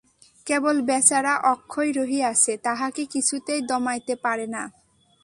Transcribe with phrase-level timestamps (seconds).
[0.47, 4.63] কেবল বেচারা অক্ষয় রহিয়াছে, তাহাকে কিছুতেই দমাইতে পারে না।